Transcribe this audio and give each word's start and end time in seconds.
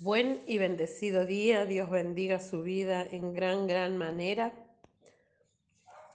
Buen 0.00 0.44
y 0.46 0.58
bendecido 0.58 1.26
día, 1.26 1.66
Dios 1.66 1.90
bendiga 1.90 2.38
su 2.38 2.62
vida 2.62 3.02
en 3.02 3.34
gran, 3.34 3.66
gran 3.66 3.96
manera. 3.96 4.52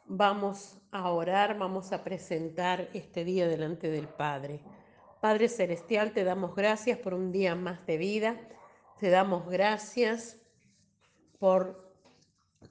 Vamos 0.05 0.77
a 0.91 1.11
orar, 1.11 1.57
vamos 1.57 1.91
a 1.91 2.01
presentar 2.01 2.87
este 2.93 3.25
día 3.25 3.45
delante 3.45 3.89
del 3.89 4.07
Padre. 4.07 4.61
Padre 5.19 5.49
Celestial, 5.49 6.13
te 6.13 6.23
damos 6.23 6.55
gracias 6.55 6.97
por 6.97 7.13
un 7.13 7.33
día 7.33 7.55
más 7.55 7.85
de 7.85 7.97
vida, 7.97 8.37
te 9.01 9.09
damos 9.09 9.49
gracias 9.49 10.37
por 11.37 11.93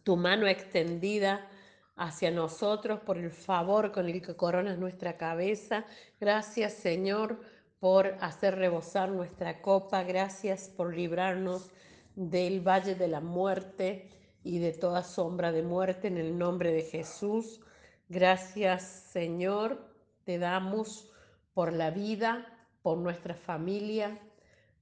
tu 0.04 0.16
mano 0.16 0.46
extendida 0.46 1.46
hacia 1.94 2.30
nosotros, 2.30 3.00
por 3.00 3.18
el 3.18 3.30
favor 3.30 3.92
con 3.92 4.08
el 4.08 4.22
que 4.22 4.34
coronas 4.34 4.78
nuestra 4.78 5.18
cabeza. 5.18 5.84
Gracias 6.18 6.72
Señor 6.72 7.38
por 7.82 8.14
hacer 8.20 8.54
rebosar 8.54 9.10
nuestra 9.10 9.60
copa. 9.60 10.04
Gracias 10.04 10.68
por 10.68 10.94
librarnos 10.94 11.68
del 12.14 12.60
valle 12.60 12.94
de 12.94 13.08
la 13.08 13.20
muerte 13.20 14.08
y 14.44 14.60
de 14.60 14.72
toda 14.72 15.02
sombra 15.02 15.50
de 15.50 15.64
muerte 15.64 16.06
en 16.06 16.16
el 16.16 16.38
nombre 16.38 16.72
de 16.72 16.82
Jesús. 16.82 17.60
Gracias 18.08 18.84
Señor, 18.84 19.84
te 20.22 20.38
damos 20.38 21.10
por 21.54 21.72
la 21.72 21.90
vida, 21.90 22.46
por 22.82 22.98
nuestra 22.98 23.34
familia. 23.34 24.16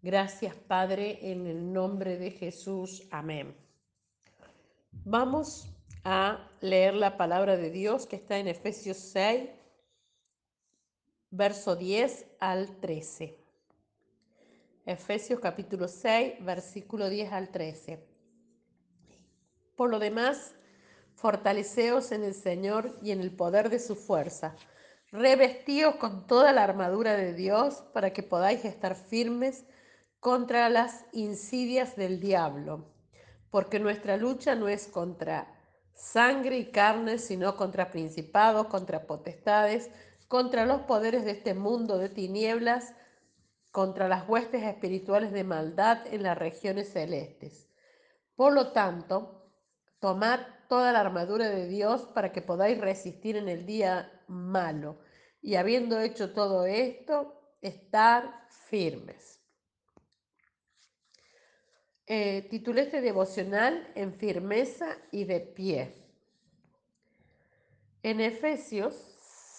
Gracias 0.02 0.55
Padre, 0.55 1.32
en 1.32 1.46
el 1.46 1.73
nombre 1.73 2.19
de 2.19 2.32
Jesús. 2.32 3.09
Amén. 3.10 3.57
Vamos 5.07 5.73
a 6.05 6.51
leer 6.60 6.93
la 6.93 7.16
palabra 7.16 7.57
de 7.57 7.71
Dios 7.71 8.05
que 8.05 8.16
está 8.16 8.37
en 8.37 8.48
Efesios 8.48 8.98
6, 8.98 9.48
verso 11.30 11.77
10 11.77 12.27
al 12.39 12.80
13. 12.80 13.38
Efesios 14.87 15.41
capítulo 15.41 15.88
6, 15.88 16.45
versículo 16.45 17.09
10 17.09 17.33
al 17.33 17.51
13. 17.51 18.07
Por 19.77 19.91
lo 19.91 19.99
demás, 19.99 20.54
fortaleceos 21.15 22.13
en 22.13 22.24
el 22.24 22.35
Señor 22.35 22.95
y 23.02 23.13
en 23.13 23.21
el 23.21 23.30
poder 23.30 23.71
de 23.71 23.79
su 23.79 23.96
fuerza. 23.96 24.57
Revestíos 25.13 25.96
con 25.96 26.27
toda 26.27 26.52
la 26.52 26.65
armadura 26.65 27.16
de 27.16 27.35
Dios 27.35 27.82
para 27.93 28.13
que 28.13 28.23
podáis 28.23 28.65
estar 28.65 28.95
firmes 28.95 29.65
contra 30.21 30.69
las 30.69 31.04
insidias 31.13 31.97
del 31.97 32.21
diablo 32.21 32.91
porque 33.51 33.80
nuestra 33.80 34.16
lucha 34.16 34.54
no 34.54 34.69
es 34.69 34.87
contra 34.87 35.49
sangre 35.95 36.57
y 36.59 36.71
carne, 36.71 37.19
sino 37.19 37.57
contra 37.57 37.91
principados, 37.91 38.69
contra 38.69 39.07
potestades, 39.07 39.91
contra 40.30 40.64
los 40.64 40.82
poderes 40.82 41.24
de 41.24 41.32
este 41.32 41.54
mundo 41.54 41.98
de 41.98 42.09
tinieblas, 42.09 42.95
contra 43.73 44.06
las 44.06 44.28
huestes 44.28 44.62
espirituales 44.62 45.32
de 45.32 45.42
maldad 45.42 46.06
en 46.06 46.23
las 46.23 46.38
regiones 46.38 46.92
celestes. 46.92 47.68
Por 48.36 48.52
lo 48.52 48.70
tanto, 48.70 49.51
tomad 49.98 50.38
toda 50.68 50.92
la 50.92 51.01
armadura 51.01 51.48
de 51.48 51.66
Dios 51.66 52.02
para 52.14 52.30
que 52.30 52.42
podáis 52.42 52.78
resistir 52.78 53.36
en 53.36 53.48
el 53.48 53.66
día 53.66 54.23
malo, 54.28 55.01
y 55.42 55.56
habiendo 55.56 55.98
hecho 55.98 56.32
todo 56.32 56.64
esto, 56.64 57.34
estar 57.60 58.46
firmes. 58.68 59.40
Eh, 62.06 62.46
titulé 62.48 62.82
este 62.82 63.01
devocional 63.01 63.90
en 63.96 64.14
firmeza 64.14 64.97
y 65.10 65.25
de 65.25 65.41
pie. 65.41 65.92
En 68.04 68.20
Efesios 68.20 68.94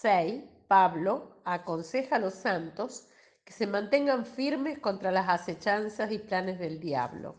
6, 0.02 0.61
Pablo 0.72 1.42
aconseja 1.44 2.16
a 2.16 2.20
los 2.20 2.34
santos 2.34 3.10
que 3.44 3.52
se 3.52 3.68
mantengan 3.68 4.26
firmes 4.26 4.80
contra 4.80 5.12
las 5.12 5.28
acechanzas 5.28 6.14
y 6.14 6.18
planes 6.18 6.60
del 6.60 6.80
diablo. 6.80 7.36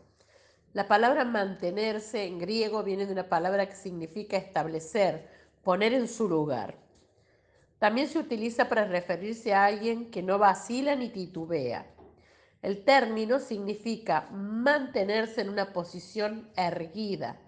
La 0.75 0.87
palabra 0.87 1.25
mantenerse 1.25 2.27
en 2.27 2.39
griego 2.39 2.83
viene 2.83 3.07
de 3.07 3.13
una 3.15 3.31
palabra 3.31 3.67
que 3.67 3.75
significa 3.75 4.37
establecer, 4.37 5.31
poner 5.65 5.95
en 5.95 6.09
su 6.09 6.29
lugar. 6.29 6.77
También 7.79 8.07
se 8.07 8.19
utiliza 8.19 8.69
para 8.69 8.85
referirse 8.85 9.55
a 9.55 9.65
alguien 9.65 10.11
que 10.11 10.23
no 10.23 10.39
vacila 10.39 10.95
ni 10.95 11.09
titubea. 11.09 11.87
El 12.61 12.85
término 12.85 13.39
significa 13.39 14.29
mantenerse 14.31 15.41
en 15.41 15.49
una 15.49 15.73
posición 15.73 16.51
erguida, 16.55 17.41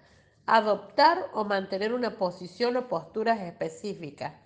adoptar 0.47 1.27
o 1.34 1.44
mantener 1.44 1.93
una 1.93 2.17
posición 2.17 2.75
o 2.78 2.89
posturas 2.89 3.39
específicas, 3.43 4.44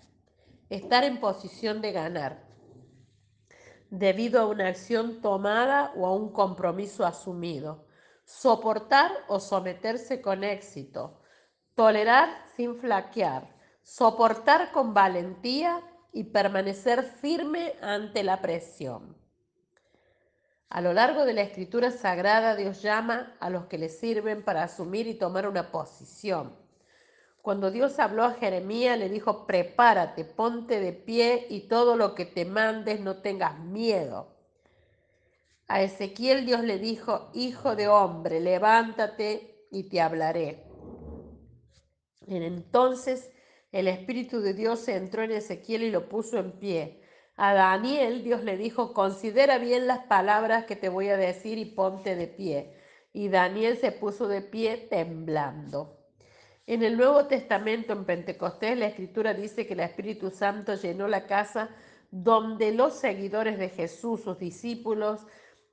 estar 0.71 1.05
en 1.05 1.21
posición 1.21 1.81
de 1.81 1.93
ganar, 1.93 2.47
debido 3.91 4.41
a 4.41 4.47
una 4.47 4.69
acción 4.69 5.21
tomada 5.21 5.93
o 5.97 6.07
a 6.07 6.13
un 6.15 6.33
compromiso 6.33 7.07
asumido, 7.07 7.87
soportar 8.25 9.11
o 9.29 9.41
someterse 9.41 10.21
con 10.21 10.45
éxito, 10.45 11.21
tolerar 11.75 12.29
sin 12.57 12.77
flaquear, 12.77 13.57
soportar 13.83 14.73
con 14.73 14.93
valentía 14.93 15.81
y 16.13 16.25
permanecer 16.25 17.03
firme 17.03 17.75
ante 17.81 18.23
la 18.23 18.43
presión. 18.43 19.17
A 20.69 20.83
lo 20.83 20.93
largo 20.93 21.25
de 21.25 21.33
la 21.33 21.41
escritura 21.41 21.91
sagrada, 21.91 22.55
Dios 22.55 22.83
llama 22.83 23.35
a 23.41 23.49
los 23.49 23.67
que 23.67 23.79
le 23.79 23.89
sirven 23.89 24.45
para 24.45 24.65
asumir 24.65 25.07
y 25.07 25.15
tomar 25.15 25.49
una 25.49 25.71
posición. 25.73 26.68
Cuando 27.49 27.71
Dios 27.71 27.99
habló 27.99 28.25
a 28.25 28.35
Jeremías, 28.35 28.99
le 28.99 29.09
dijo, 29.09 29.47
prepárate, 29.47 30.27
ponte 30.27 30.81
de 30.81 30.93
pie 30.93 31.47
y 31.49 31.61
todo 31.61 31.97
lo 31.97 32.15
que 32.15 32.27
te 32.27 32.45
mandes 32.45 33.01
no 33.01 33.23
tengas 33.23 33.59
miedo. 33.59 34.37
A 35.67 35.81
Ezequiel 35.81 36.45
Dios 36.45 36.63
le 36.63 36.79
dijo, 36.79 37.31
hijo 37.33 37.75
de 37.75 37.89
hombre, 37.89 38.41
levántate 38.41 39.65
y 39.71 39.85
te 39.85 39.99
hablaré. 40.03 40.63
Entonces 42.27 43.31
el 43.73 43.89
Espíritu 43.89 44.41
de 44.41 44.53
Dios 44.53 44.87
entró 44.87 45.23
en 45.23 45.33
Ezequiel 45.33 45.85
y 45.85 45.91
lo 45.91 46.11
puso 46.11 46.37
en 46.37 46.53
pie. 46.53 47.01
A 47.37 47.55
Daniel 47.55 48.25
Dios 48.25 48.45
le 48.45 48.59
dijo, 48.59 48.93
considera 48.93 49.57
bien 49.57 49.87
las 49.87 50.01
palabras 50.01 50.67
que 50.67 50.77
te 50.77 50.91
voy 50.91 51.09
a 51.09 51.17
decir 51.17 51.57
y 51.57 51.65
ponte 51.65 52.15
de 52.15 52.27
pie. 52.27 52.75
Y 53.15 53.31
Daniel 53.31 53.79
se 53.79 53.91
puso 53.91 54.29
de 54.29 54.43
pie 54.43 54.77
temblando. 54.91 55.95
En 56.69 56.83
el 56.83 56.99
Nuevo 56.99 57.25
Testamento, 57.25 57.95
en 57.95 58.05
Pentecostés, 58.05 58.77
la 58.77 58.89
Escritura 58.89 59.33
dice 59.33 59.67
que 59.67 59.73
el 59.73 59.81
Espíritu 59.81 60.31
Santo 60.31 60.75
llenó 60.75 61.09
la 61.09 61.27
casa 61.27 61.71
donde 62.11 62.75
los 62.75 62.93
seguidores 62.93 63.59
de 63.59 63.71
Jesús, 63.71 64.21
sus 64.21 64.39
discípulos, 64.39 65.23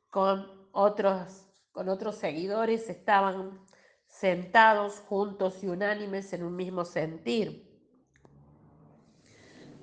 con 0.10 0.50
otros, 0.72 1.50
con 1.74 1.90
otros 1.90 2.16
seguidores, 2.16 2.90
estaban 2.90 3.60
sentados 4.08 5.02
juntos 5.02 5.62
y 5.66 5.68
unánimes 5.68 6.32
en 6.32 6.44
un 6.44 6.56
mismo 6.56 6.86
sentir. 6.86 7.70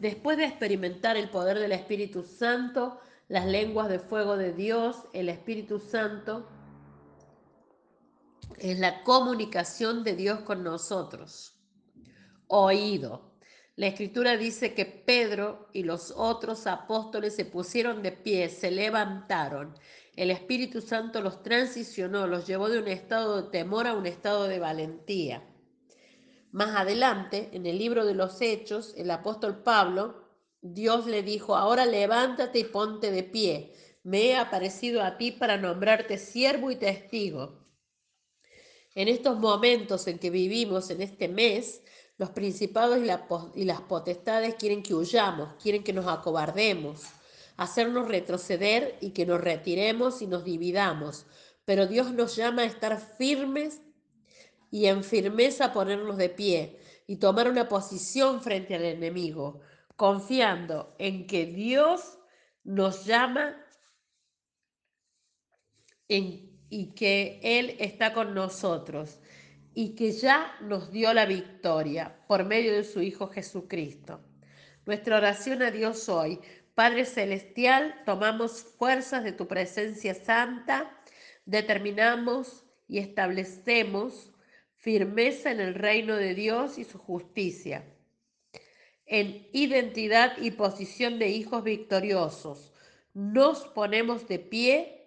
Después 0.00 0.38
de 0.38 0.46
experimentar 0.46 1.18
el 1.18 1.28
poder 1.28 1.58
del 1.58 1.72
Espíritu 1.72 2.22
Santo, 2.22 2.98
las 3.28 3.44
lenguas 3.44 3.90
de 3.90 3.98
fuego 3.98 4.38
de 4.38 4.54
Dios, 4.54 5.04
el 5.12 5.28
Espíritu 5.28 5.78
Santo 5.78 6.48
es 8.58 8.78
la 8.78 9.02
comunicación 9.02 10.04
de 10.04 10.14
Dios 10.14 10.40
con 10.40 10.62
nosotros. 10.62 11.56
Oído. 12.46 13.32
La 13.74 13.86
escritura 13.86 14.36
dice 14.36 14.74
que 14.74 14.84
Pedro 14.84 15.68
y 15.72 15.82
los 15.82 16.12
otros 16.14 16.66
apóstoles 16.66 17.34
se 17.34 17.46
pusieron 17.46 18.02
de 18.02 18.12
pie, 18.12 18.48
se 18.50 18.70
levantaron. 18.70 19.74
El 20.14 20.30
Espíritu 20.30 20.82
Santo 20.82 21.22
los 21.22 21.42
transicionó, 21.42 22.26
los 22.26 22.46
llevó 22.46 22.68
de 22.68 22.78
un 22.78 22.88
estado 22.88 23.42
de 23.42 23.50
temor 23.50 23.86
a 23.86 23.94
un 23.94 24.04
estado 24.04 24.46
de 24.46 24.58
valentía. 24.58 25.42
Más 26.50 26.76
adelante, 26.76 27.48
en 27.52 27.64
el 27.64 27.78
libro 27.78 28.04
de 28.04 28.14
los 28.14 28.42
Hechos, 28.42 28.92
el 28.98 29.10
apóstol 29.10 29.62
Pablo, 29.62 30.28
Dios 30.60 31.06
le 31.06 31.22
dijo, 31.22 31.56
ahora 31.56 31.86
levántate 31.86 32.58
y 32.58 32.64
ponte 32.64 33.10
de 33.10 33.22
pie. 33.22 33.72
Me 34.02 34.26
he 34.26 34.36
aparecido 34.36 35.02
a 35.02 35.16
ti 35.16 35.32
para 35.32 35.56
nombrarte 35.56 36.18
siervo 36.18 36.70
y 36.70 36.76
testigo. 36.76 37.61
En 38.94 39.08
estos 39.08 39.38
momentos 39.38 40.06
en 40.06 40.18
que 40.18 40.30
vivimos, 40.30 40.90
en 40.90 41.00
este 41.00 41.28
mes, 41.28 41.82
los 42.18 42.30
principados 42.30 42.98
y, 43.54 43.64
las 43.64 43.80
potestades 43.80 44.54
quieren 44.56 44.82
que 44.82 44.94
huyamos, 44.94 45.54
quieren 45.62 45.82
que 45.82 45.92
nos 45.92 46.06
acobardemos, 46.06 47.02
hacernos 47.56 48.08
retroceder 48.08 48.98
y 49.00 49.10
que 49.10 49.24
nos 49.24 49.40
retiremos 49.40 50.20
y 50.20 50.26
nos 50.26 50.44
dividamos. 50.44 51.26
Pero 51.64 51.86
Dios 51.86 52.12
nos 52.12 52.36
llama 52.36 52.62
a 52.62 52.66
estar 52.66 53.00
firmes 53.00 53.80
y 54.70 54.86
en 54.86 55.04
firmeza 55.04 55.72
ponernos 55.72 56.16
de 56.16 56.28
pie 56.28 56.78
y 57.06 57.16
tomar 57.16 57.48
una 57.48 57.68
posición 57.68 58.42
frente 58.42 58.74
al 58.74 58.84
enemigo, 58.84 59.60
confiando 59.96 60.94
en 60.98 61.26
que 61.26 61.46
Dios 61.46 62.18
nos 62.62 63.04
llama 63.04 63.56
y 66.72 66.94
que 66.94 67.38
Él 67.42 67.76
está 67.80 68.14
con 68.14 68.32
nosotros 68.32 69.20
y 69.74 69.94
que 69.94 70.10
ya 70.12 70.56
nos 70.62 70.90
dio 70.90 71.12
la 71.12 71.26
victoria 71.26 72.16
por 72.26 72.46
medio 72.46 72.72
de 72.72 72.82
su 72.82 73.02
Hijo 73.02 73.28
Jesucristo. 73.28 74.22
Nuestra 74.86 75.18
oración 75.18 75.60
a 75.60 75.70
Dios 75.70 76.08
hoy, 76.08 76.40
Padre 76.74 77.04
Celestial, 77.04 77.94
tomamos 78.06 78.62
fuerzas 78.62 79.22
de 79.22 79.32
tu 79.32 79.46
presencia 79.46 80.14
santa 80.14 80.98
determinamos 81.44 82.64
y 82.88 83.00
establecemos 83.00 84.32
firmeza 84.76 85.50
en 85.50 85.60
el 85.60 85.74
reino 85.74 86.16
de 86.16 86.34
Dios 86.34 86.78
y 86.78 86.84
su 86.84 86.98
justicia, 86.98 87.84
en 89.04 89.46
identidad 89.52 90.38
y 90.38 90.52
posición 90.52 91.18
de 91.18 91.28
hijos 91.28 91.64
victoriosos. 91.64 92.72
Nos 93.12 93.66
ponemos 93.66 94.26
de 94.26 94.38
pie, 94.38 95.01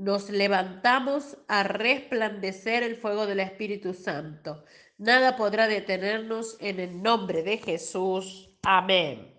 nos 0.00 0.30
levantamos 0.30 1.36
a 1.46 1.62
resplandecer 1.62 2.82
el 2.82 2.96
fuego 2.96 3.26
del 3.26 3.40
Espíritu 3.40 3.92
Santo. 3.92 4.64
Nada 4.96 5.36
podrá 5.36 5.68
detenernos 5.68 6.56
en 6.58 6.80
el 6.80 7.02
nombre 7.02 7.42
de 7.42 7.58
Jesús. 7.58 8.48
Amén. 8.62 9.30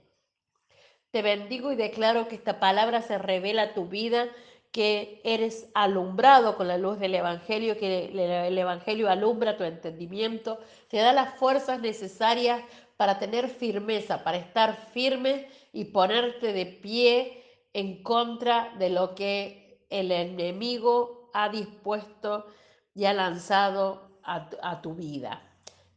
Te 1.10 1.24
bendigo 1.24 1.72
y 1.72 1.76
declaro 1.76 2.28
que 2.28 2.36
esta 2.36 2.60
palabra 2.60 3.02
se 3.02 3.18
revela 3.18 3.64
a 3.64 3.74
tu 3.74 3.88
vida 3.88 4.30
que 4.72 5.20
eres 5.24 5.68
alumbrado 5.74 6.56
con 6.56 6.68
la 6.68 6.78
luz 6.78 7.00
del 7.00 7.16
Evangelio, 7.16 7.76
que 7.76 8.06
el 8.06 8.58
Evangelio 8.58 9.10
alumbra 9.10 9.58
tu 9.58 9.64
entendimiento, 9.64 10.60
te 10.90 10.98
da 10.98 11.12
las 11.12 11.40
fuerzas 11.40 11.82
necesarias 11.82 12.62
para 12.98 13.18
tener 13.18 13.50
firmeza, 13.50 14.24
para 14.24 14.38
estar 14.38 14.76
firme 14.94 15.48
y 15.74 15.86
ponerte 15.86 16.54
de 16.54 16.68
pie 16.68 17.44
en 17.74 18.04
contra 18.04 18.74
de 18.78 18.92
lo 18.92 19.16
que 19.16 19.61
el 19.92 20.12
enemigo 20.12 21.30
ha 21.34 21.50
dispuesto 21.50 22.48
y 22.96 23.06
ha 23.06 23.14
lanzado 23.14 24.10
a, 24.24 24.82
tu 24.82 24.96
vida. 24.96 25.42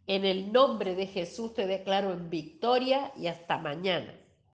En 0.06 0.24
el 0.24 0.52
nombre 0.52 0.94
de 0.94 1.06
Jesús 1.06 1.54
te 1.54 1.66
declaro 1.66 2.12
en 2.12 2.28
victoria 2.28 3.12
y 3.16 3.28
hasta 3.28 3.56
mañana. 3.58 4.14